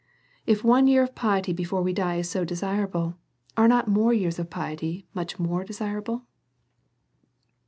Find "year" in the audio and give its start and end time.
0.87-1.03